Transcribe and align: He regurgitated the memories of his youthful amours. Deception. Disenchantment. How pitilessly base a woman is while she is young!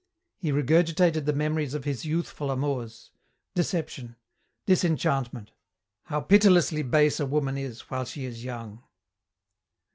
He 0.39 0.51
regurgitated 0.51 1.25
the 1.27 1.31
memories 1.31 1.75
of 1.75 1.83
his 1.83 2.05
youthful 2.05 2.49
amours. 2.49 3.11
Deception. 3.53 4.15
Disenchantment. 4.65 5.51
How 6.05 6.21
pitilessly 6.21 6.81
base 6.81 7.19
a 7.19 7.25
woman 7.27 7.55
is 7.55 7.81
while 7.81 8.05
she 8.05 8.25
is 8.25 8.43
young! 8.43 8.83